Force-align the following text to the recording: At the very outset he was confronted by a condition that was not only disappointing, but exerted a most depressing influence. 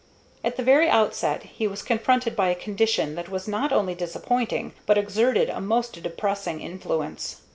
At 0.43 0.55
the 0.57 0.63
very 0.63 0.89
outset 0.89 1.43
he 1.43 1.67
was 1.67 1.83
confronted 1.83 2.35
by 2.35 2.47
a 2.49 2.55
condition 2.55 3.13
that 3.13 3.29
was 3.29 3.47
not 3.47 3.71
only 3.71 3.93
disappointing, 3.93 4.73
but 4.87 4.97
exerted 4.97 5.47
a 5.47 5.61
most 5.61 6.01
depressing 6.01 6.59
influence. 6.59 7.41